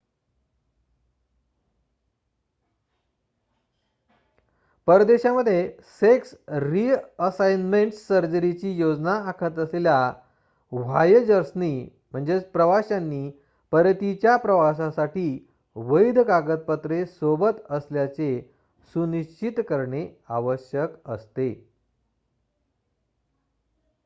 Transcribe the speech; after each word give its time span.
परदेशात 4.87 5.49
sex 5.99 6.35
reassignment 6.47 7.93
सर्जरीची 7.93 8.71
योजना 8.71 9.11
आखत 9.11 9.59
असलेल्या 9.59 10.13
व्हॉएजर्सनी 10.71 11.89
प्रवाश्यांनी 12.53 13.31
परतीच्या 13.71 14.35
प्रवासासाठी 14.37 15.47
वैध 15.75 16.19
कागदपत्रे 16.19 17.05
सोबत 17.05 17.61
असल्याचे 17.69 18.51
सुनिश्चित 18.95 19.59
करणे 19.69 20.07
आवश्यक 20.29 21.09
असते 21.09 21.71